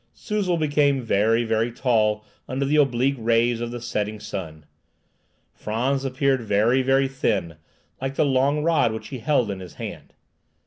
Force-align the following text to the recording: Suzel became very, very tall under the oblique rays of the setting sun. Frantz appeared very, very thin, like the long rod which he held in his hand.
Suzel 0.15 0.57
became 0.57 0.99
very, 1.03 1.43
very 1.43 1.71
tall 1.71 2.25
under 2.49 2.65
the 2.65 2.77
oblique 2.77 3.17
rays 3.19 3.61
of 3.61 3.69
the 3.69 3.79
setting 3.79 4.19
sun. 4.19 4.65
Frantz 5.53 6.03
appeared 6.03 6.41
very, 6.41 6.81
very 6.81 7.07
thin, 7.07 7.57
like 8.01 8.15
the 8.15 8.25
long 8.25 8.63
rod 8.63 8.93
which 8.93 9.09
he 9.09 9.19
held 9.19 9.51
in 9.51 9.59
his 9.59 9.75
hand. 9.75 10.15